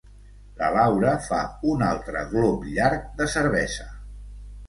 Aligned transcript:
La 0.59 0.69
Laura 0.75 1.11
fa 1.25 1.41
un 1.73 1.83
altre 1.89 2.25
glop 2.33 2.65
llarg 2.79 3.05
de 3.21 3.27
cervesa. 3.37 3.87